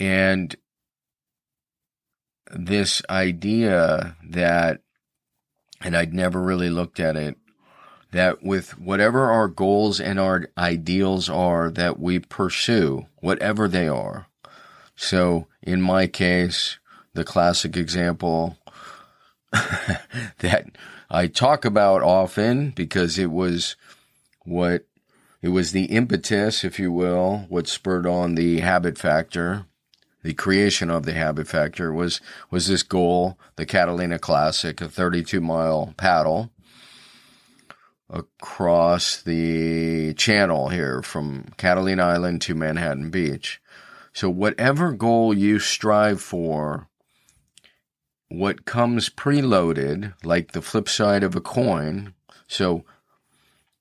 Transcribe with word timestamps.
And 0.00 0.56
this 2.50 3.02
idea 3.10 4.16
that, 4.30 4.80
and 5.82 5.96
I'd 5.96 6.14
never 6.14 6.40
really 6.40 6.70
looked 6.70 6.98
at 6.98 7.16
it, 7.16 7.36
that 8.12 8.42
with 8.42 8.78
whatever 8.78 9.30
our 9.30 9.46
goals 9.46 10.00
and 10.00 10.18
our 10.18 10.48
ideals 10.58 11.28
are 11.28 11.70
that 11.70 12.00
we 12.00 12.18
pursue, 12.18 13.06
whatever 13.18 13.68
they 13.68 13.86
are. 13.86 14.26
So 14.96 15.46
in 15.62 15.80
my 15.80 16.06
case, 16.06 16.78
the 17.14 17.22
classic 17.22 17.76
example 17.76 18.56
that 19.52 20.66
I 21.10 21.26
talk 21.26 21.64
about 21.64 22.02
often 22.02 22.70
because 22.70 23.18
it 23.18 23.30
was 23.30 23.76
what 24.44 24.86
it 25.42 25.48
was 25.48 25.72
the 25.72 25.84
impetus, 25.84 26.64
if 26.64 26.78
you 26.78 26.92
will, 26.92 27.46
what 27.48 27.66
spurred 27.66 28.06
on 28.06 28.34
the 28.34 28.60
habit 28.60 28.98
factor, 28.98 29.66
the 30.22 30.34
creation 30.34 30.90
of 30.90 31.04
the 31.04 31.12
habit 31.12 31.48
factor 31.48 31.92
was 31.92 32.20
was 32.50 32.66
this 32.66 32.82
goal, 32.82 33.38
the 33.56 33.66
Catalina 33.66 34.18
Classic, 34.18 34.80
a 34.80 34.88
32 34.88 35.40
mile 35.40 35.94
paddle 35.96 36.50
across 38.08 39.22
the 39.22 40.12
channel 40.14 40.68
here 40.68 41.02
from 41.02 41.46
Catalina 41.56 42.02
Island 42.04 42.42
to 42.42 42.54
Manhattan 42.54 43.10
Beach. 43.10 43.60
So 44.12 44.28
whatever 44.28 44.92
goal 44.92 45.32
you 45.32 45.60
strive 45.60 46.20
for, 46.20 46.88
what 48.28 48.64
comes 48.64 49.08
preloaded, 49.08 50.14
like 50.24 50.52
the 50.52 50.62
flip 50.62 50.88
side 50.88 51.22
of 51.22 51.36
a 51.36 51.40
coin. 51.40 52.14
So, 52.46 52.84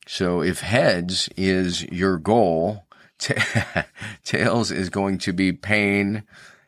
so 0.07 0.41
if 0.41 0.61
heads 0.61 1.29
is 1.35 1.83
your 1.83 2.17
goal, 2.17 2.85
t- 3.19 3.35
tails 4.23 4.71
is 4.71 4.89
going 4.89 5.17
to 5.19 5.33
be 5.33 5.51
pain 5.51 6.23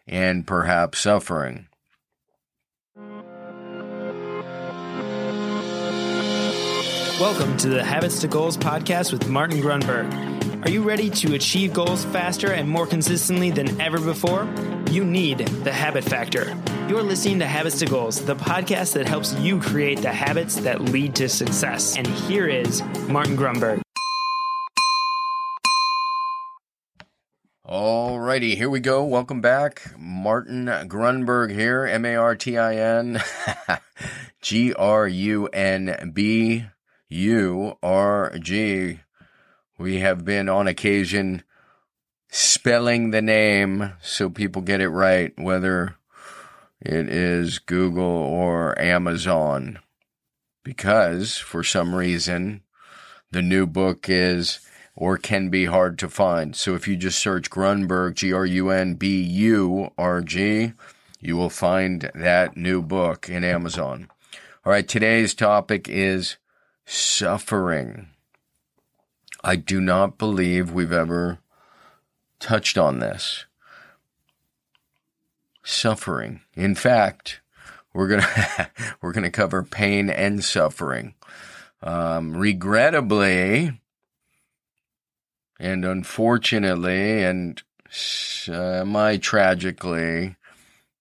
and 0.08 0.46
perhaps 0.46 1.00
suffering. 1.00 1.68
Welcome 7.20 7.56
to 7.58 7.70
the 7.70 7.84
Habits 7.84 8.20
to 8.22 8.28
Goals 8.28 8.58
podcast 8.58 9.12
with 9.12 9.30
Martin 9.30 9.62
Grunburg. 9.62 10.12
Are 10.66 10.70
you 10.70 10.84
ready 10.84 11.10
to 11.12 11.34
achieve 11.34 11.74
goals 11.74 12.04
faster 12.06 12.52
and 12.52 12.68
more 12.68 12.86
consistently 12.86 13.52
than 13.52 13.80
ever 13.80 14.00
before? 14.00 14.48
You 14.90 15.04
need 15.04 15.40
the 15.40 15.72
habit 15.72 16.04
factor. 16.04 16.56
You're 16.88 17.04
listening 17.04 17.40
to 17.40 17.48
Habits 17.48 17.80
to 17.80 17.86
Goals, 17.86 18.26
the 18.26 18.36
podcast 18.36 18.94
that 18.94 19.08
helps 19.08 19.34
you 19.36 19.60
create 19.60 20.02
the 20.02 20.12
habits 20.12 20.56
that 20.58 20.82
lead 20.82 21.16
to 21.16 21.30
success. 21.30 21.96
And 21.96 22.08
here 22.08 22.48
is 22.48 22.84
Martin 23.08 23.36
Grunburg. 23.36 23.82
Alrighty, 27.72 28.58
here 28.58 28.70
we 28.70 28.82
go. 28.82 29.06
Welcome 29.06 29.40
back. 29.40 29.94
Martin 29.98 30.66
Grunburg 30.90 31.52
here, 31.54 31.86
M 31.86 32.04
A 32.04 32.18
R 32.18 32.36
T 32.36 32.58
I 32.58 32.76
N 32.76 33.24
G 34.42 34.74
R 34.74 35.08
U 35.08 35.48
N 35.48 36.12
B 36.14 36.66
U 37.08 37.78
R 37.82 38.38
G. 38.38 39.00
We 39.78 40.00
have 40.00 40.26
been 40.26 40.50
on 40.50 40.68
occasion 40.68 41.44
spelling 42.28 43.12
the 43.12 43.22
name 43.22 43.94
so 44.02 44.30
people 44.30 44.62
get 44.62 44.82
it 44.82 44.90
right, 44.90 45.32
whether 45.38 45.96
it 46.82 47.08
is 47.08 47.58
Google 47.58 48.04
or 48.04 48.78
Amazon. 48.78 49.80
Because 50.66 51.38
for 51.38 51.64
some 51.64 51.96
reason, 51.96 52.64
the 53.32 53.42
new 53.42 53.66
book 53.66 54.10
is 54.10 54.60
or 54.96 55.18
can 55.18 55.50
be 55.50 55.66
hard 55.66 55.98
to 56.00 56.10
find. 56.10 56.56
So 56.56 56.76
if 56.76 56.88
you 56.88 56.96
just 56.96 57.20
search 57.20 57.50
Grunburg, 57.50 58.16
G 58.16 58.34
R 58.34 58.46
U 58.46 58.70
N 58.70 58.96
B 58.96 59.22
U 59.22 59.92
R 59.98 60.22
G, 60.22 60.74
you 61.20 61.38
will 61.38 61.50
find 61.50 62.12
that 62.14 62.58
new 62.58 62.82
book 62.82 63.30
in 63.30 63.44
Amazon. 63.44 64.10
All 64.66 64.72
right, 64.72 64.88
today's 64.88 65.34
topic 65.34 65.88
is 65.90 66.38
suffering. 66.86 68.10
I 69.44 69.56
do 69.56 69.82
not 69.82 70.18
believe 70.18 70.72
we've 70.72 70.92
ever 70.92 71.40
touched 72.40 72.78
on 72.78 73.00
this. 73.00 73.46
Suffering. 75.64 76.42
In 76.56 76.76
fact, 76.76 77.42
we're 77.94 78.08
gonna 78.08 78.70
we're 79.02 79.14
gonna 79.14 79.32
cover 79.32 79.64
pain 79.64 80.10
and 80.10 80.44
suffering. 80.44 81.16
Um, 81.82 82.38
regrettably, 82.38 83.81
and 85.62 85.86
unfortunately, 85.86 87.24
and 87.24 87.62
semi 87.90 89.16
tragically, 89.18 90.36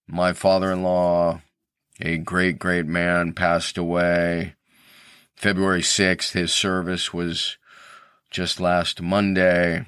my 0.06 0.32
father-in-law, 0.32 1.40
a 2.00 2.16
great 2.18 2.58
great 2.58 2.86
man, 2.86 3.32
passed 3.32 3.76
away 3.76 4.54
February 5.40 5.80
6th, 5.80 6.32
his 6.32 6.52
service 6.52 7.14
was 7.14 7.56
just 8.30 8.60
last 8.60 9.00
Monday. 9.00 9.86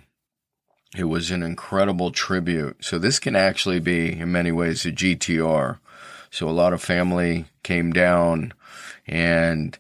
It 0.96 1.04
was 1.04 1.30
an 1.30 1.42
incredible 1.42 2.10
tribute. 2.10 2.82
So 2.82 2.98
this 2.98 3.18
can 3.18 3.36
actually 3.36 3.78
be, 3.78 4.18
in 4.18 4.32
many 4.32 4.50
ways, 4.50 4.86
a 4.86 4.90
GTR. 4.90 5.78
So 6.30 6.48
a 6.48 6.56
lot 6.56 6.72
of 6.72 6.80
family 6.80 7.44
came 7.62 7.92
down 7.92 8.54
and 9.06 9.78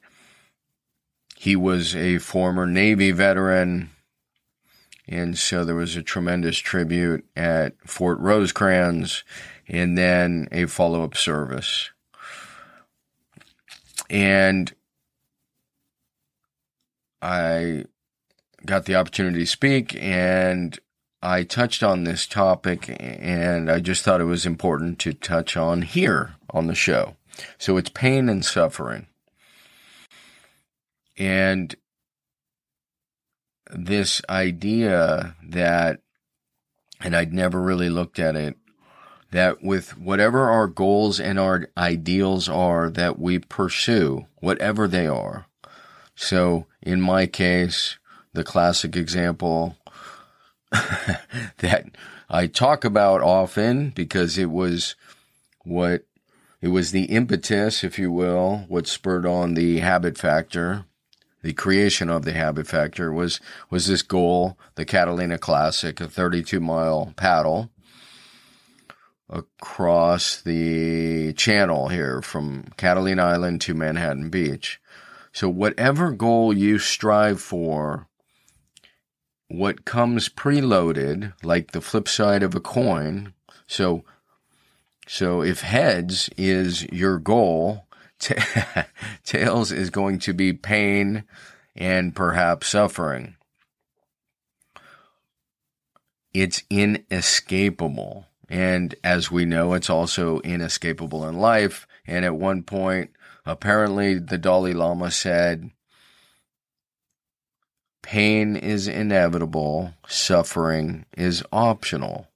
he 1.36 1.56
was 1.56 1.96
a 1.96 2.18
former 2.18 2.66
Navy 2.66 3.10
veteran. 3.10 3.92
And 5.08 5.36
so 5.36 5.64
there 5.64 5.74
was 5.74 5.96
a 5.96 6.02
tremendous 6.02 6.58
tribute 6.58 7.24
at 7.34 7.74
Fort 7.84 8.18
Rosecrans 8.20 9.24
and 9.68 9.98
then 9.98 10.48
a 10.52 10.66
follow 10.66 11.02
up 11.02 11.16
service. 11.16 11.90
And 14.08 14.72
I 17.20 17.84
got 18.64 18.84
the 18.84 18.94
opportunity 18.94 19.40
to 19.40 19.46
speak 19.46 19.96
and 20.00 20.78
I 21.22 21.44
touched 21.44 21.82
on 21.82 22.04
this 22.04 22.26
topic 22.26 22.94
and 22.98 23.70
I 23.70 23.80
just 23.80 24.04
thought 24.04 24.20
it 24.20 24.24
was 24.24 24.44
important 24.44 24.98
to 25.00 25.12
touch 25.12 25.56
on 25.56 25.82
here 25.82 26.34
on 26.50 26.66
the 26.66 26.74
show. 26.74 27.16
So 27.58 27.76
it's 27.76 27.90
pain 27.90 28.28
and 28.28 28.44
suffering. 28.44 29.06
And 31.16 31.74
this 33.72 34.22
idea 34.28 35.36
that, 35.48 36.00
and 37.00 37.16
I'd 37.16 37.32
never 37.32 37.60
really 37.60 37.90
looked 37.90 38.18
at 38.18 38.36
it, 38.36 38.56
that 39.30 39.62
with 39.62 39.96
whatever 39.96 40.50
our 40.50 40.66
goals 40.66 41.18
and 41.18 41.38
our 41.38 41.68
ideals 41.76 42.48
are 42.48 42.90
that 42.90 43.18
we 43.18 43.38
pursue, 43.38 44.26
whatever 44.36 44.86
they 44.86 45.06
are, 45.06 45.46
so 46.14 46.66
in 46.82 47.00
my 47.00 47.26
case, 47.26 47.98
the 48.32 48.44
classic 48.44 48.96
example 48.96 49.76
that 50.70 51.86
I 52.28 52.46
talk 52.46 52.84
about 52.84 53.22
often 53.22 53.90
because 53.90 54.38
it 54.38 54.50
was 54.50 54.94
what 55.64 56.04
it 56.60 56.68
was 56.68 56.92
the 56.92 57.04
impetus, 57.04 57.82
if 57.82 57.98
you 57.98 58.12
will, 58.12 58.64
what 58.68 58.86
spurred 58.86 59.26
on 59.26 59.54
the 59.54 59.80
habit 59.80 60.16
factor, 60.16 60.84
the 61.42 61.52
creation 61.52 62.08
of 62.08 62.24
the 62.24 62.32
habit 62.32 62.66
factor 62.66 63.12
was 63.12 63.40
was 63.70 63.86
this 63.86 64.02
goal, 64.02 64.58
the 64.76 64.84
Catalina 64.84 65.38
Classic, 65.38 66.00
a 66.00 66.08
32 66.08 66.60
mile 66.60 67.12
paddle 67.16 67.70
across 69.28 70.42
the 70.42 71.32
channel 71.32 71.88
here 71.88 72.20
from 72.20 72.64
Catalina 72.76 73.22
Island 73.22 73.60
to 73.62 73.74
Manhattan 73.74 74.28
Beach. 74.28 74.80
So 75.32 75.48
whatever 75.48 76.12
goal 76.12 76.52
you 76.52 76.78
strive 76.78 77.40
for, 77.40 78.08
what 79.48 79.84
comes 79.84 80.28
preloaded, 80.28 81.32
like 81.42 81.72
the 81.72 81.80
flip 81.80 82.08
side 82.08 82.42
of 82.42 82.54
a 82.54 82.60
coin. 82.60 83.32
So, 83.66 84.04
so 85.08 85.42
if 85.42 85.62
heads 85.62 86.28
is 86.36 86.84
your 86.92 87.18
goal, 87.18 87.86
t- 88.22 88.34
tails 89.24 89.72
is 89.72 89.90
going 89.90 90.18
to 90.20 90.32
be 90.32 90.52
pain 90.52 91.24
and 91.76 92.14
perhaps 92.14 92.68
suffering. 92.68 93.36
It's 96.32 96.62
inescapable. 96.70 98.26
And 98.48 98.94
as 99.04 99.30
we 99.30 99.44
know, 99.44 99.74
it's 99.74 99.90
also 99.90 100.40
inescapable 100.40 101.26
in 101.26 101.38
life. 101.38 101.86
And 102.06 102.24
at 102.24 102.34
one 102.34 102.62
point, 102.62 103.10
Apparently, 103.44 104.18
the 104.18 104.38
Dalai 104.38 104.72
Lama 104.72 105.10
said, 105.10 105.70
pain 108.02 108.56
is 108.56 108.86
inevitable, 108.86 109.94
suffering 110.06 111.04
is 111.16 111.42
optional. 111.52 112.28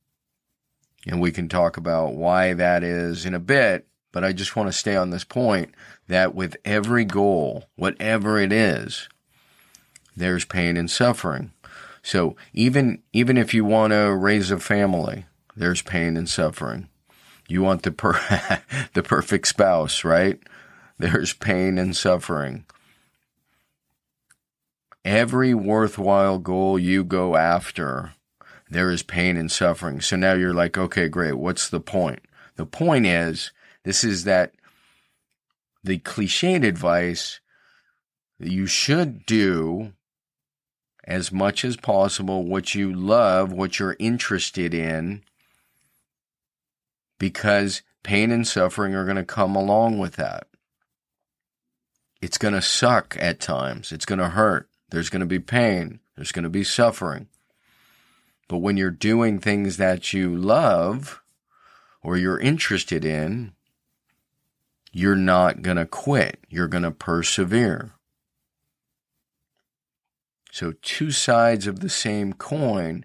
And 1.07 1.21
we 1.21 1.31
can 1.31 1.49
talk 1.49 1.77
about 1.77 2.15
why 2.15 2.55
that 2.55 2.83
is 2.83 3.25
in 3.25 3.35
a 3.35 3.39
bit, 3.41 3.87
but 4.17 4.25
I 4.25 4.33
just 4.33 4.57
want 4.57 4.67
to 4.71 4.73
stay 4.73 4.97
on 4.97 5.11
this 5.11 5.25
point 5.25 5.75
that 6.09 6.35
with 6.35 6.57
every 6.65 7.05
goal, 7.05 7.67
whatever 7.77 8.39
it 8.39 8.51
is, 8.51 9.11
there's 10.17 10.47
pain 10.47 10.79
and 10.79 10.91
suffering. 10.91 11.53
So 12.03 12.35
even 12.55 13.03
even 13.13 13.37
if 13.37 13.53
you 13.53 13.63
want 13.67 13.93
to 13.93 14.15
raise 14.15 14.51
a 14.51 14.59
family, 14.59 15.27
there's 15.55 15.83
pain 15.83 16.17
and 16.17 16.27
suffering. 16.31 16.89
You 17.47 17.61
want 17.61 17.83
the 17.83 17.91
per- 17.91 18.63
the 18.95 19.03
perfect 19.03 19.49
spouse, 19.49 20.03
right? 20.03 20.41
There's 20.99 21.35
pain 21.35 21.77
and 21.77 21.95
suffering. 21.95 22.65
Every 25.05 25.53
worthwhile 25.53 26.39
goal 26.39 26.79
you 26.79 27.05
go 27.05 27.37
after, 27.37 28.15
there 28.71 28.91
is 28.91 29.03
pain 29.03 29.37
and 29.37 29.53
suffering. 29.53 30.01
So 30.01 30.17
now 30.17 30.33
you're 30.33 30.55
like, 30.55 30.79
okay, 30.79 31.07
great. 31.11 31.35
What's 31.35 31.69
the 31.69 31.81
point? 31.81 32.21
The 32.55 32.65
point 32.65 33.05
is, 33.05 33.53
this 33.87 34.03
is 34.03 34.25
that 34.25 34.53
the 35.85 36.01
cliched 36.01 36.65
advice 36.65 37.39
that 38.41 38.51
you 38.51 38.67
should 38.67 39.25
do 39.25 39.93
as 41.05 41.31
much 41.31 41.65
as 41.65 41.77
possible 41.77 42.43
what 42.43 42.75
you 42.75 42.93
love, 42.93 43.53
what 43.53 43.79
you're 43.79 43.95
interested 44.01 44.75
in, 44.75 45.23
because 47.21 47.83
pain 48.03 48.33
and 48.33 48.45
suffering 48.45 48.93
are 48.97 49.05
going 49.05 49.17
to 49.17 49.25
come 49.25 49.55
along 49.55 50.01
with 50.01 50.17
that. 50.17 50.49
It's 52.21 52.39
going 52.39 52.55
to 52.55 52.63
suck 52.63 53.17
at 53.21 53.39
times. 53.39 53.93
It's 53.93 54.05
going 54.05 54.19
to 54.19 54.31
hurt. 54.31 54.69
There's 54.91 55.11
going 55.11 55.21
to 55.21 55.27
be 55.27 55.39
pain. 55.39 56.01
There's 56.17 56.33
going 56.33 56.43
to 56.43 56.49
be 56.49 56.65
suffering. 56.65 57.29
But 58.49 58.59
when 58.59 58.77
you're 58.77 58.91
doing 58.91 59.39
things 59.39 59.77
that 59.77 60.13
you 60.13 60.37
love 60.37 61.23
or 62.03 62.17
you're 62.17 62.41
interested 62.41 63.05
in, 63.05 63.53
you're 64.97 65.15
not 65.15 65.61
going 65.61 65.77
to 65.77 65.85
quit. 65.85 66.39
You're 66.49 66.69
going 66.69 66.83
to 66.83 66.91
persevere. 66.91 67.91
So, 70.51 70.73
two 70.81 71.11
sides 71.11 71.67
of 71.67 71.81
the 71.81 71.91
same 71.91 72.33
coin, 72.33 73.05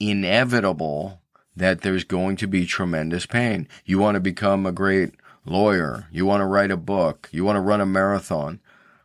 inevitable 0.00 1.20
that 1.54 1.82
there's 1.82 2.04
going 2.04 2.36
to 2.36 2.46
be 2.46 2.64
tremendous 2.64 3.26
pain. 3.26 3.68
You 3.84 3.98
want 3.98 4.14
to 4.14 4.20
become 4.20 4.64
a 4.64 4.72
great 4.72 5.12
lawyer, 5.44 6.08
you 6.10 6.24
want 6.24 6.40
to 6.40 6.46
write 6.46 6.70
a 6.70 6.78
book, 6.78 7.28
you 7.32 7.44
want 7.44 7.56
to 7.56 7.60
run 7.60 7.82
a 7.82 7.86
marathon. 7.86 8.58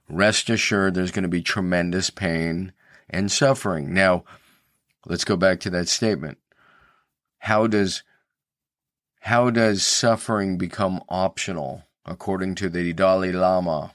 Rest 0.08 0.50
assured 0.50 0.94
there's 0.94 1.12
going 1.12 1.24
to 1.24 1.28
be 1.28 1.42
tremendous 1.42 2.10
pain 2.10 2.72
and 3.10 3.30
suffering. 3.30 3.94
Now, 3.94 4.24
let's 5.06 5.26
go 5.26 5.36
back 5.36 5.60
to 5.62 5.70
that 5.72 5.90
statement. 5.90 6.38
How 7.40 7.68
does 7.68 8.04
how 9.28 9.50
does 9.50 9.86
suffering 9.86 10.58
become 10.58 11.04
optional 11.10 11.84
according 12.06 12.56
to 12.56 12.70
the 12.70 12.94
Dalai 12.94 13.34
Lama? 13.34 13.94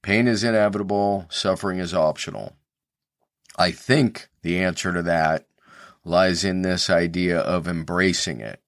Pain 0.00 0.26
is 0.26 0.42
inevitable, 0.42 1.26
suffering 1.28 1.78
is 1.78 1.92
optional. 1.92 2.56
I 3.58 3.72
think 3.72 4.30
the 4.40 4.58
answer 4.58 4.90
to 4.90 5.02
that 5.02 5.46
lies 6.02 6.46
in 6.46 6.62
this 6.62 6.88
idea 6.88 7.38
of 7.38 7.68
embracing 7.68 8.40
it, 8.40 8.62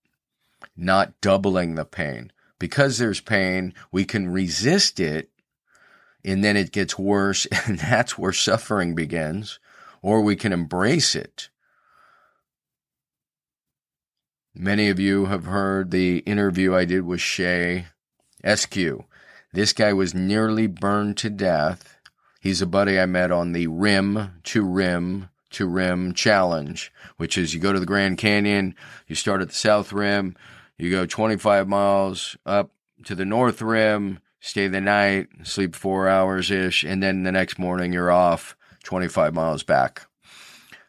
not 0.76 1.18
doubling 1.22 1.74
the 1.74 1.86
pain. 1.86 2.30
Because 2.58 2.98
there's 2.98 3.22
pain, 3.22 3.72
we 3.90 4.04
can 4.04 4.28
resist 4.28 5.00
it, 5.00 5.30
and 6.22 6.44
then 6.44 6.58
it 6.58 6.72
gets 6.72 6.98
worse, 6.98 7.46
and 7.66 7.78
that's 7.78 8.18
where 8.18 8.34
suffering 8.34 8.94
begins, 8.94 9.58
or 10.02 10.20
we 10.20 10.36
can 10.36 10.52
embrace 10.52 11.14
it. 11.14 11.48
Many 14.58 14.88
of 14.88 14.98
you 14.98 15.26
have 15.26 15.44
heard 15.44 15.90
the 15.90 16.20
interview 16.20 16.74
I 16.74 16.86
did 16.86 17.02
with 17.02 17.20
Shay 17.20 17.88
Eskew. 18.42 19.04
This 19.52 19.74
guy 19.74 19.92
was 19.92 20.14
nearly 20.14 20.66
burned 20.66 21.18
to 21.18 21.28
death. 21.28 21.98
He's 22.40 22.62
a 22.62 22.66
buddy 22.66 22.98
I 22.98 23.04
met 23.04 23.30
on 23.30 23.52
the 23.52 23.66
Rim 23.66 24.40
to 24.44 24.64
Rim 24.64 25.28
to 25.50 25.66
Rim 25.66 26.14
Challenge, 26.14 26.90
which 27.18 27.36
is 27.36 27.52
you 27.52 27.60
go 27.60 27.74
to 27.74 27.78
the 27.78 27.84
Grand 27.84 28.16
Canyon, 28.16 28.74
you 29.06 29.14
start 29.14 29.42
at 29.42 29.48
the 29.48 29.54
South 29.54 29.92
Rim, 29.92 30.34
you 30.78 30.90
go 30.90 31.04
25 31.04 31.68
miles 31.68 32.34
up 32.46 32.70
to 33.04 33.14
the 33.14 33.26
North 33.26 33.60
Rim, 33.60 34.20
stay 34.40 34.68
the 34.68 34.80
night, 34.80 35.28
sleep 35.42 35.74
four 35.74 36.08
hours 36.08 36.50
ish, 36.50 36.82
and 36.82 37.02
then 37.02 37.24
the 37.24 37.32
next 37.32 37.58
morning 37.58 37.92
you're 37.92 38.10
off 38.10 38.56
25 38.84 39.34
miles 39.34 39.62
back. 39.62 40.06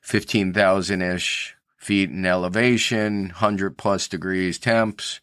15,000 0.03 1.01
ish 1.01 1.56
feet 1.87 2.09
in 2.09 2.25
elevation, 2.25 3.27
100 3.27 3.77
plus 3.77 4.07
degrees 4.07 4.59
temps, 4.59 5.21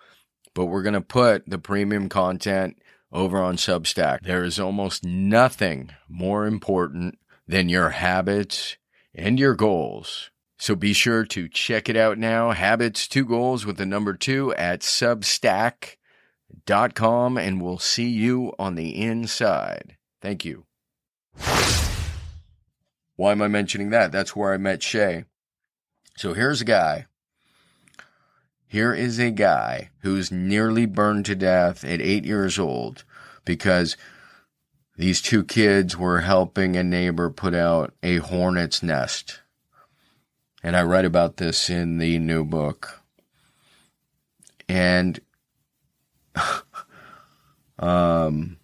but 0.55 0.67
we're 0.67 0.83
going 0.83 0.95
to 0.95 1.01
put 1.01 1.49
the 1.49 1.59
premium 1.59 2.09
content 2.09 2.79
over 3.11 3.43
on 3.43 3.57
Substack. 3.57 4.23
There 4.23 4.45
is 4.45 4.61
almost 4.61 5.05
nothing 5.05 5.91
more 6.09 6.47
important 6.47 7.19
than 7.47 7.69
your 7.69 7.91
habits 7.91 8.77
and 9.15 9.39
your 9.39 9.55
goals. 9.55 10.31
So 10.63 10.77
be 10.77 10.93
sure 10.93 11.25
to 11.25 11.49
check 11.49 11.89
it 11.89 11.97
out 11.97 12.19
now. 12.19 12.53
Habits, 12.53 13.09
two 13.09 13.25
goals 13.25 13.67
with 13.67 13.79
the 13.79 13.85
number 13.85 14.15
two 14.15 14.55
at 14.55 14.83
substack.com, 14.83 15.97
and 17.37 17.61
we'll 17.61 17.81
see 17.81 18.09
you 18.09 18.53
on 18.61 18.77
the 18.77 18.91
inside. 18.91 19.97
Thank 20.21 20.45
you. 20.45 20.67
Why 23.17 23.33
am 23.33 23.43
I 23.43 23.49
mentioning 23.49 23.91
that? 23.91 24.13
That's 24.13 24.37
where 24.37 24.53
I 24.53 24.57
met 24.57 24.85
Shay. 24.85 25.25
So 26.17 26.33
here's 26.33 26.61
a 26.61 26.65
guy. 26.65 27.07
Here 28.69 28.95
is 28.95 29.19
a 29.19 29.33
guy 29.33 29.91
who's 30.03 30.31
nearly 30.31 30.87
burned 30.87 31.27
to 31.27 31.35
death 31.35 31.83
at 31.83 32.01
eight 32.01 32.25
years 32.25 32.57
old 32.57 33.03
because 33.45 33.97
these 34.97 35.21
two 35.21 35.43
kids 35.43 35.97
were 35.97 36.21
helping 36.21 36.77
a 36.77 36.85
neighbor 36.85 37.31
put 37.31 37.53
out 37.53 37.95
a 38.01 38.19
hornet's 38.19 38.81
nest 38.81 39.42
and 40.63 40.77
I 40.77 40.83
write 40.83 41.05
about 41.05 41.37
this 41.37 41.69
in 41.69 41.99
the 41.99 42.19
new 42.19 42.45
book. 42.45 43.03
And 44.69 45.21
um, 47.79 48.59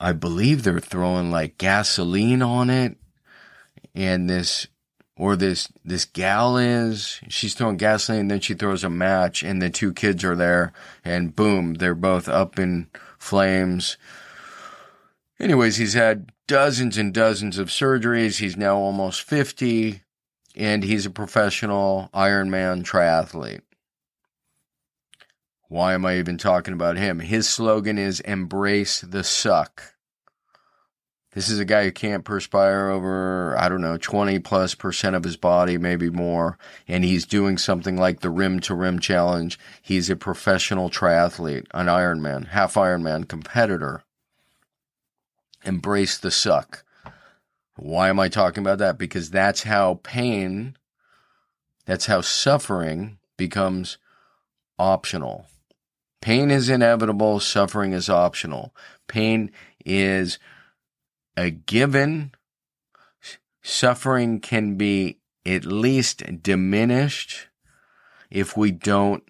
I 0.00 0.12
believe 0.12 0.62
they're 0.62 0.80
throwing 0.80 1.30
like 1.30 1.58
gasoline 1.58 2.42
on 2.42 2.70
it, 2.70 2.96
and 3.94 4.28
this 4.28 4.66
or 5.16 5.36
this 5.36 5.68
this 5.84 6.04
gal 6.04 6.56
is 6.56 7.20
she's 7.28 7.54
throwing 7.54 7.76
gasoline 7.76 8.22
and 8.22 8.30
then 8.30 8.40
she 8.40 8.54
throws 8.54 8.82
a 8.82 8.90
match 8.90 9.42
and 9.42 9.62
the 9.62 9.70
two 9.70 9.92
kids 9.92 10.24
are 10.24 10.34
there 10.34 10.72
and 11.04 11.36
boom 11.36 11.74
they're 11.74 11.94
both 11.94 12.28
up 12.28 12.58
in 12.58 12.88
flames. 13.18 13.96
Anyways 15.38 15.76
he's 15.76 15.94
had 15.94 16.32
dozens 16.46 16.98
and 16.98 17.14
dozens 17.14 17.58
of 17.58 17.68
surgeries. 17.68 18.38
He's 18.38 18.56
now 18.56 18.76
almost 18.76 19.22
50 19.22 20.02
and 20.54 20.84
he's 20.84 21.06
a 21.06 21.10
professional 21.10 22.10
Ironman 22.14 22.82
triathlete. 22.82 23.62
Why 25.68 25.94
am 25.94 26.06
I 26.06 26.18
even 26.18 26.38
talking 26.38 26.74
about 26.74 26.96
him? 26.96 27.20
His 27.20 27.48
slogan 27.48 27.98
is 27.98 28.20
embrace 28.20 29.00
the 29.00 29.24
suck. 29.24 29.94
This 31.32 31.48
is 31.48 31.58
a 31.58 31.64
guy 31.64 31.82
who 31.82 31.90
can't 31.90 32.24
perspire 32.24 32.90
over, 32.90 33.56
I 33.58 33.68
don't 33.68 33.80
know, 33.80 33.96
20 33.96 34.38
plus 34.38 34.76
percent 34.76 35.16
of 35.16 35.24
his 35.24 35.36
body, 35.36 35.76
maybe 35.78 36.08
more. 36.10 36.58
And 36.86 37.02
he's 37.02 37.26
doing 37.26 37.58
something 37.58 37.96
like 37.96 38.20
the 38.20 38.30
rim 38.30 38.60
to 38.60 38.74
rim 38.74 39.00
challenge. 39.00 39.58
He's 39.82 40.08
a 40.08 40.14
professional 40.14 40.90
triathlete, 40.90 41.66
an 41.74 41.86
Ironman, 41.86 42.48
half 42.48 42.74
Ironman 42.74 43.26
competitor. 43.26 44.04
Embrace 45.64 46.18
the 46.18 46.30
suck. 46.30 46.83
Why 47.76 48.08
am 48.08 48.20
I 48.20 48.28
talking 48.28 48.62
about 48.62 48.78
that? 48.78 48.98
Because 48.98 49.30
that's 49.30 49.64
how 49.64 50.00
pain, 50.02 50.76
that's 51.86 52.06
how 52.06 52.20
suffering 52.20 53.18
becomes 53.36 53.98
optional. 54.78 55.46
Pain 56.20 56.50
is 56.50 56.68
inevitable, 56.68 57.40
suffering 57.40 57.92
is 57.92 58.08
optional. 58.08 58.74
Pain 59.08 59.50
is 59.84 60.38
a 61.36 61.50
given. 61.50 62.32
Suffering 63.62 64.40
can 64.40 64.76
be 64.76 65.18
at 65.44 65.64
least 65.64 66.22
diminished 66.42 67.48
if 68.30 68.56
we 68.56 68.70
don't 68.70 69.22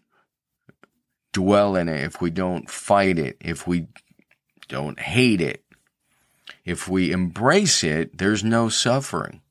dwell 1.32 1.74
in 1.74 1.88
it, 1.88 2.04
if 2.04 2.20
we 2.20 2.30
don't 2.30 2.70
fight 2.70 3.18
it, 3.18 3.36
if 3.40 3.66
we 3.66 3.88
don't 4.68 5.00
hate 5.00 5.40
it. 5.40 5.63
If 6.64 6.88
we 6.88 7.12
embrace 7.12 7.84
it, 7.84 8.18
there's 8.18 8.42
no 8.42 8.68
suffering. 8.68 9.42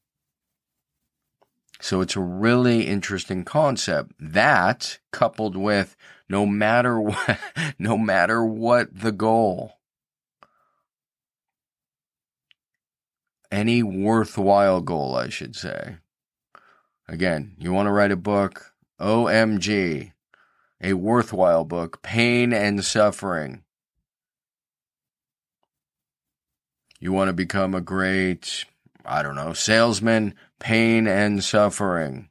So 1.80 2.02
it's 2.02 2.16
a 2.16 2.22
really 2.22 2.88
interesting 2.88 3.44
concept. 3.44 4.14
That 4.20 5.00
coupled 5.12 5.56
with 5.56 5.96
no 6.30 6.46
matter 6.46 7.00
what, 7.02 7.40
no 7.78 7.98
matter 7.98 8.44
what 8.44 8.98
the 8.98 9.12
goal, 9.12 9.80
any 13.52 13.84
worthwhile 13.84 14.82
goal, 14.82 15.16
I 15.16 15.30
should 15.30 15.56
say. 15.56 15.98
Again, 17.08 17.56
you 17.60 17.74
want 17.74 17.88
to 17.88 17.92
write 17.92 18.12
a 18.12 18.16
book, 18.16 18.74
OMG, 19.00 20.14
a 20.82 20.94
worthwhile 20.94 21.66
book, 21.66 22.02
Pain 22.02 22.54
and 22.54 22.84
Suffering. 22.84 23.63
You 27.04 27.12
want 27.12 27.28
to 27.28 27.34
become 27.34 27.76
a 27.76 27.82
great, 27.82 28.64
I 29.04 29.24
don't 29.24 29.36
know, 29.36 29.52
salesman, 29.52 30.36
pain 30.60 31.06
and 31.06 31.44
suffering. 31.44 32.30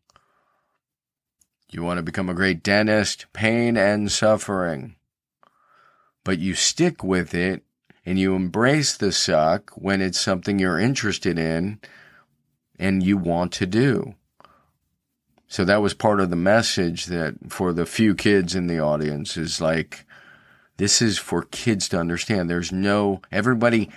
You 1.71 1.83
want 1.83 1.99
to 1.99 2.02
become 2.02 2.31
a 2.31 2.35
great 2.35 2.62
dentist, 2.62 3.26
pain 3.35 3.76
and 3.76 4.11
suffering. 4.11 4.97
But 6.25 6.38
you 6.38 6.55
stick 6.55 7.05
with 7.05 7.35
it 7.35 7.64
and 8.07 8.19
you 8.19 8.35
embrace 8.35 8.97
the 8.97 9.12
suck 9.12 9.73
when 9.73 10.00
it's 10.00 10.19
something 10.19 10.59
you're 10.59 10.81
interested 10.81 11.38
in 11.38 11.79
and 12.79 13.02
you 13.02 13.19
want 13.19 13.52
to 13.52 13.67
do. 13.67 14.14
So 15.49 15.67
that 15.67 15.83
was 15.83 15.93
part 15.93 16.19
of 16.19 16.31
the 16.31 16.35
message 16.35 17.05
that 17.07 17.35
for 17.50 17.75
the 17.75 17.85
few 17.85 18.14
kids 18.14 18.55
in 18.55 18.69
the 18.69 18.81
audience 18.81 19.37
is 19.37 19.61
like, 19.61 20.07
this 20.79 21.02
is 21.02 21.19
for 21.19 21.43
kids 21.43 21.91
to 21.91 22.00
understand. 22.00 22.49
There's 22.49 22.73
no, 22.73 23.21
everybody 23.31 23.91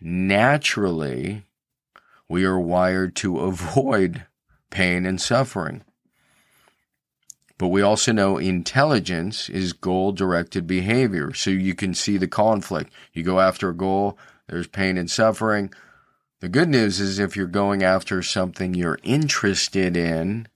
naturally, 0.00 1.44
we 2.28 2.44
are 2.44 2.58
wired 2.58 3.14
to 3.16 3.38
avoid 3.40 4.26
pain 4.70 5.06
and 5.06 5.20
suffering. 5.20 5.82
But 7.58 7.68
we 7.68 7.80
also 7.80 8.12
know 8.12 8.36
intelligence 8.36 9.48
is 9.48 9.72
goal 9.72 10.12
directed 10.12 10.66
behavior. 10.66 11.32
So 11.32 11.50
you 11.50 11.74
can 11.74 11.94
see 11.94 12.18
the 12.18 12.28
conflict. 12.28 12.92
You 13.14 13.22
go 13.22 13.40
after 13.40 13.70
a 13.70 13.76
goal, 13.76 14.18
there's 14.48 14.66
pain 14.66 14.98
and 14.98 15.10
suffering. 15.10 15.72
The 16.40 16.50
good 16.50 16.68
news 16.68 17.00
is 17.00 17.18
if 17.18 17.34
you're 17.34 17.46
going 17.46 17.82
after 17.82 18.22
something 18.22 18.74
you're 18.74 18.98
interested 19.02 19.96
in, 19.96 20.48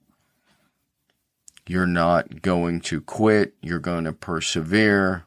you're 1.67 1.87
not 1.87 2.41
going 2.41 2.81
to 2.81 3.01
quit, 3.01 3.55
you're 3.61 3.79
going 3.79 4.03
to 4.03 4.13
persevere, 4.13 5.23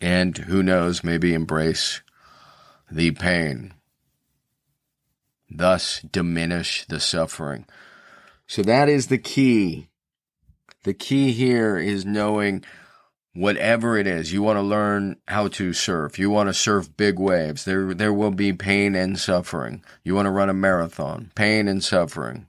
and 0.00 0.36
who 0.36 0.62
knows, 0.62 1.02
maybe 1.02 1.34
embrace 1.34 2.02
the 2.90 3.12
pain. 3.12 3.74
Thus, 5.50 6.00
diminish 6.00 6.84
the 6.86 7.00
suffering. 7.00 7.66
So 8.46 8.62
that 8.62 8.88
is 8.88 9.08
the 9.08 9.18
key. 9.18 9.88
The 10.84 10.94
key 10.94 11.32
here 11.32 11.76
is 11.76 12.04
knowing 12.04 12.64
whatever 13.34 13.96
it 13.96 14.06
is. 14.06 14.32
You 14.32 14.42
want 14.42 14.56
to 14.56 14.62
learn 14.62 15.16
how 15.28 15.48
to 15.48 15.72
surf. 15.72 16.18
You 16.18 16.30
want 16.30 16.48
to 16.48 16.54
surf 16.54 16.96
big 16.96 17.18
waves. 17.18 17.64
There 17.64 17.94
there 17.94 18.12
will 18.12 18.30
be 18.30 18.52
pain 18.52 18.94
and 18.94 19.18
suffering. 19.18 19.84
You 20.02 20.14
want 20.14 20.26
to 20.26 20.30
run 20.30 20.48
a 20.48 20.54
marathon. 20.54 21.30
Pain 21.34 21.68
and 21.68 21.82
suffering. 21.82 22.46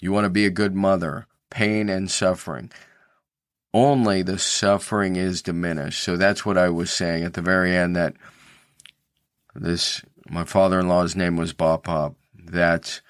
You 0.00 0.12
want 0.12 0.24
to 0.24 0.30
be 0.30 0.46
a 0.46 0.50
good 0.50 0.74
mother. 0.74 1.26
Pain 1.50 1.88
and 1.88 2.10
suffering 2.10 2.70
only 3.74 4.22
the 4.22 4.38
suffering 4.38 5.16
is 5.16 5.42
diminished 5.42 6.02
so 6.02 6.16
that's 6.16 6.44
what 6.44 6.58
i 6.58 6.68
was 6.68 6.92
saying 6.92 7.24
at 7.24 7.34
the 7.34 7.42
very 7.42 7.74
end 7.74 7.96
that 7.96 8.14
this 9.54 10.02
my 10.28 10.44
father-in-law's 10.44 11.16
name 11.16 11.36
was 11.36 11.52
bob 11.52 11.82
pop 11.84 12.14
that 12.34 13.00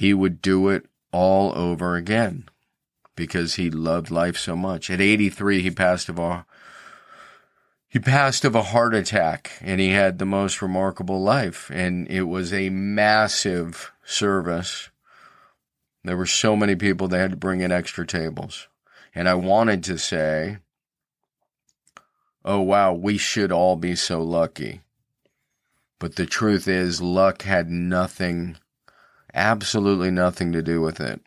he 0.00 0.14
would 0.14 0.40
do 0.40 0.68
it 0.68 0.86
all 1.12 1.52
over 1.56 1.94
again 1.94 2.48
because 3.14 3.56
he 3.56 3.70
loved 3.70 4.10
life 4.10 4.38
so 4.38 4.56
much. 4.56 4.88
At 4.88 5.00
83, 5.00 5.60
he 5.60 5.70
passed 5.70 6.08
of 6.08 6.18
a 6.18 6.46
he 7.86 7.98
passed 7.98 8.44
of 8.44 8.54
a 8.54 8.62
heart 8.62 8.94
attack 8.94 9.52
and 9.60 9.78
he 9.80 9.90
had 9.90 10.18
the 10.18 10.24
most 10.24 10.62
remarkable 10.62 11.20
life 11.20 11.70
and 11.74 12.08
it 12.08 12.22
was 12.22 12.52
a 12.52 12.70
massive 12.70 13.92
service. 14.04 14.88
There 16.04 16.16
were 16.16 16.24
so 16.24 16.56
many 16.56 16.76
people 16.76 17.08
they 17.08 17.18
had 17.18 17.32
to 17.32 17.36
bring 17.36 17.60
in 17.60 17.72
extra 17.72 18.06
tables. 18.06 18.68
And 19.14 19.28
I 19.28 19.34
wanted 19.34 19.82
to 19.84 19.98
say, 19.98 20.58
oh 22.44 22.60
wow, 22.60 22.92
we 22.92 23.18
should 23.18 23.52
all 23.52 23.76
be 23.76 23.94
so 23.94 24.22
lucky. 24.22 24.80
But 25.98 26.16
the 26.16 26.26
truth 26.26 26.66
is, 26.66 27.02
luck 27.02 27.42
had 27.42 27.68
nothing 27.68 28.56
absolutely 29.34 30.10
nothing 30.10 30.52
to 30.52 30.62
do 30.62 30.80
with 30.80 31.00
it. 31.00 31.20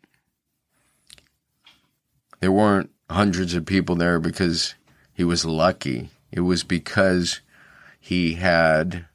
There 2.39 2.51
weren't 2.51 2.91
hundreds 3.09 3.53
of 3.53 3.65
people 3.65 3.95
there 3.95 4.19
because 4.19 4.75
he 5.13 5.23
was 5.23 5.45
lucky. 5.45 6.09
It 6.31 6.41
was 6.41 6.63
because 6.63 7.41
he 7.99 8.33
had 8.33 9.05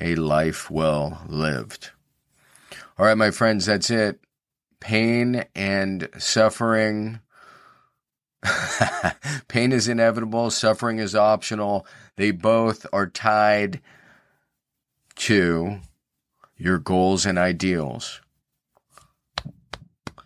a 0.00 0.16
life 0.16 0.70
well 0.70 1.22
lived. 1.28 1.90
All 2.98 3.06
right, 3.06 3.16
my 3.16 3.30
friends, 3.30 3.66
that's 3.66 3.90
it. 3.90 4.20
Pain 4.80 5.44
and 5.54 6.08
suffering. 6.18 7.20
Pain 9.48 9.72
is 9.72 9.88
inevitable, 9.88 10.50
suffering 10.50 10.98
is 10.98 11.14
optional. 11.14 11.86
They 12.16 12.30
both 12.30 12.86
are 12.92 13.06
tied 13.06 13.80
to 15.16 15.78
your 16.56 16.78
goals 16.78 17.26
and 17.26 17.38
ideals. 17.38 18.20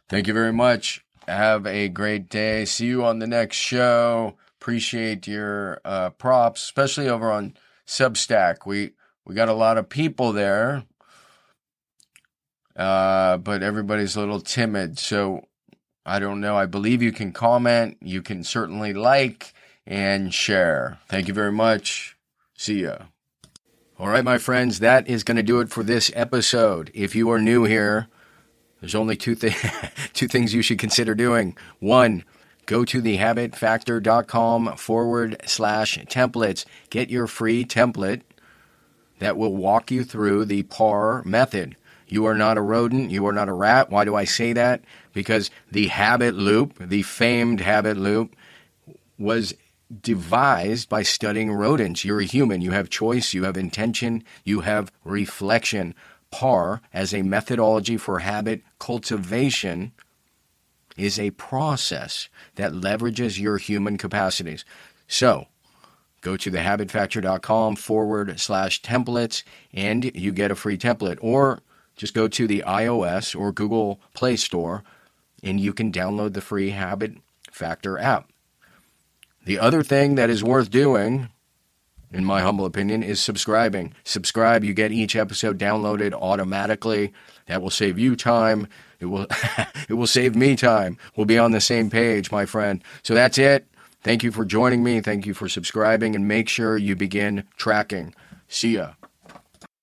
Thank 0.08 0.26
you 0.26 0.34
very 0.34 0.52
much. 0.52 1.04
Have 1.26 1.66
a 1.66 1.88
great 1.88 2.30
day. 2.30 2.64
See 2.64 2.87
you 2.87 3.04
on 3.04 3.18
the 3.18 3.26
next 3.26 3.56
show. 3.56 4.37
Appreciate 4.60 5.26
your 5.26 5.80
uh, 5.84 6.10
props, 6.10 6.62
especially 6.62 7.08
over 7.08 7.30
on 7.30 7.54
Substack. 7.87 8.66
We 8.66 8.92
we 9.26 9.34
got 9.34 9.50
a 9.50 9.54
lot 9.54 9.76
of 9.76 9.90
people 9.90 10.32
there, 10.32 10.84
uh, 12.75 13.37
but 13.37 13.62
everybody's 13.62 14.16
a 14.16 14.20
little 14.20 14.40
timid. 14.40 14.98
So 14.98 15.46
I 16.08 16.18
don't 16.18 16.40
know. 16.40 16.56
I 16.56 16.64
believe 16.64 17.02
you 17.02 17.12
can 17.12 17.32
comment. 17.32 17.98
You 18.00 18.22
can 18.22 18.42
certainly 18.42 18.94
like 18.94 19.52
and 19.86 20.32
share. 20.32 20.98
Thank 21.06 21.28
you 21.28 21.34
very 21.34 21.52
much. 21.52 22.16
See 22.54 22.84
ya. 22.84 22.96
All 23.98 24.08
right, 24.08 24.24
my 24.24 24.38
friends, 24.38 24.78
that 24.78 25.06
is 25.06 25.22
going 25.22 25.36
to 25.36 25.42
do 25.42 25.60
it 25.60 25.68
for 25.68 25.82
this 25.82 26.10
episode. 26.14 26.90
If 26.94 27.14
you 27.14 27.30
are 27.30 27.38
new 27.38 27.64
here, 27.64 28.08
there's 28.80 28.94
only 28.94 29.16
two, 29.16 29.34
th- 29.34 29.54
two 30.14 30.28
things 30.28 30.54
you 30.54 30.62
should 30.62 30.78
consider 30.78 31.14
doing. 31.14 31.54
One, 31.78 32.24
go 32.64 32.86
to 32.86 33.02
thehabitfactor.com 33.02 34.76
forward 34.78 35.36
slash 35.44 35.98
templates. 36.06 36.64
Get 36.88 37.10
your 37.10 37.26
free 37.26 37.66
template 37.66 38.22
that 39.18 39.36
will 39.36 39.54
walk 39.54 39.90
you 39.90 40.04
through 40.04 40.46
the 40.46 40.62
PARR 40.62 41.22
method. 41.26 41.76
You 42.08 42.24
are 42.24 42.34
not 42.34 42.58
a 42.58 42.62
rodent. 42.62 43.10
You 43.10 43.26
are 43.26 43.32
not 43.32 43.48
a 43.48 43.52
rat. 43.52 43.90
Why 43.90 44.04
do 44.04 44.14
I 44.14 44.24
say 44.24 44.52
that? 44.54 44.82
Because 45.12 45.50
the 45.70 45.88
habit 45.88 46.34
loop, 46.34 46.74
the 46.78 47.02
famed 47.02 47.60
habit 47.60 47.96
loop, 47.96 48.34
was 49.18 49.54
devised 50.00 50.88
by 50.88 51.02
studying 51.02 51.52
rodents. 51.52 52.04
You're 52.04 52.20
a 52.20 52.24
human. 52.24 52.60
You 52.62 52.72
have 52.72 52.90
choice. 52.90 53.34
You 53.34 53.44
have 53.44 53.56
intention. 53.56 54.24
You 54.44 54.60
have 54.60 54.92
reflection. 55.04 55.94
PARR 56.30 56.82
as 56.92 57.14
a 57.14 57.22
methodology 57.22 57.96
for 57.96 58.18
habit 58.18 58.62
cultivation 58.78 59.92
is 60.96 61.18
a 61.18 61.30
process 61.30 62.28
that 62.56 62.72
leverages 62.72 63.40
your 63.40 63.56
human 63.56 63.96
capacities. 63.96 64.64
So, 65.06 65.46
go 66.20 66.36
to 66.36 66.50
thehabitfactor.com 66.50 67.76
forward 67.76 68.38
slash 68.38 68.82
templates 68.82 69.42
and 69.72 70.14
you 70.14 70.32
get 70.32 70.50
a 70.50 70.56
free 70.56 70.76
template. 70.76 71.18
Or 71.22 71.62
just 71.98 72.14
go 72.14 72.28
to 72.28 72.46
the 72.46 72.64
iOS 72.66 73.38
or 73.38 73.52
Google 73.52 74.00
Play 74.14 74.36
Store 74.36 74.84
and 75.42 75.60
you 75.60 75.74
can 75.74 75.92
download 75.92 76.32
the 76.32 76.40
free 76.40 76.70
Habit 76.70 77.16
Factor 77.50 77.98
app. 77.98 78.30
The 79.44 79.58
other 79.58 79.82
thing 79.82 80.14
that 80.14 80.30
is 80.30 80.44
worth 80.44 80.70
doing, 80.70 81.28
in 82.12 82.24
my 82.24 82.40
humble 82.40 82.64
opinion, 82.64 83.02
is 83.02 83.20
subscribing. 83.20 83.94
Subscribe, 84.04 84.64
you 84.64 84.74
get 84.74 84.92
each 84.92 85.16
episode 85.16 85.58
downloaded 85.58 86.12
automatically. 86.12 87.12
That 87.46 87.62
will 87.62 87.70
save 87.70 87.98
you 87.98 88.14
time. 88.14 88.68
It 89.00 89.06
will 89.06 89.26
it 89.88 89.94
will 89.94 90.06
save 90.06 90.36
me 90.36 90.54
time. 90.54 90.98
We'll 91.16 91.26
be 91.26 91.38
on 91.38 91.52
the 91.52 91.60
same 91.60 91.90
page, 91.90 92.30
my 92.30 92.46
friend. 92.46 92.82
So 93.02 93.14
that's 93.14 93.38
it. 93.38 93.66
Thank 94.02 94.22
you 94.22 94.30
for 94.30 94.44
joining 94.44 94.84
me. 94.84 95.00
Thank 95.00 95.26
you 95.26 95.34
for 95.34 95.48
subscribing 95.48 96.14
and 96.14 96.28
make 96.28 96.48
sure 96.48 96.76
you 96.76 96.94
begin 96.94 97.44
tracking. 97.56 98.14
See 98.48 98.74
ya. 98.74 98.97